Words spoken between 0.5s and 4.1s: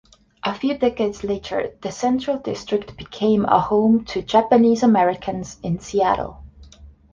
few decades later, the Central District became a home